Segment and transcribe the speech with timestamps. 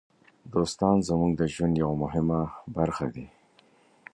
[0.53, 2.39] دوستان زموږ د ژوند یوه مهمه
[2.75, 3.25] برخه دي.